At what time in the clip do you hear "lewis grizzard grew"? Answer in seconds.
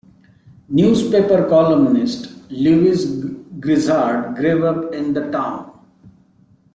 2.49-4.65